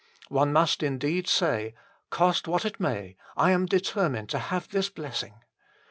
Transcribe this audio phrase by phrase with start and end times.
[0.29, 1.75] One must indeed say:"
[2.09, 5.35] Cost what it may, I am determined to have this blessing."